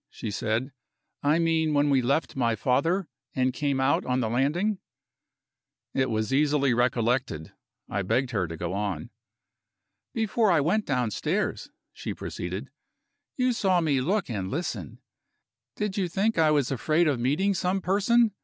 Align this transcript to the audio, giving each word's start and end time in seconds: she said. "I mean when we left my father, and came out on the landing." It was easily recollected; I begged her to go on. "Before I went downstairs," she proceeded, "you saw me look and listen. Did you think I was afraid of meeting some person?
she 0.09 0.31
said. 0.31 0.71
"I 1.21 1.37
mean 1.37 1.75
when 1.75 1.91
we 1.91 2.01
left 2.01 2.35
my 2.35 2.55
father, 2.55 3.07
and 3.35 3.53
came 3.53 3.79
out 3.79 4.03
on 4.03 4.19
the 4.19 4.29
landing." 4.31 4.79
It 5.93 6.09
was 6.09 6.33
easily 6.33 6.73
recollected; 6.73 7.53
I 7.87 8.01
begged 8.01 8.31
her 8.31 8.47
to 8.47 8.57
go 8.57 8.73
on. 8.73 9.11
"Before 10.11 10.49
I 10.49 10.59
went 10.59 10.87
downstairs," 10.87 11.69
she 11.93 12.15
proceeded, 12.15 12.71
"you 13.37 13.53
saw 13.53 13.79
me 13.79 14.01
look 14.01 14.27
and 14.27 14.49
listen. 14.49 14.97
Did 15.75 15.97
you 15.97 16.07
think 16.09 16.35
I 16.39 16.49
was 16.49 16.71
afraid 16.71 17.07
of 17.07 17.19
meeting 17.19 17.53
some 17.53 17.79
person? 17.79 18.33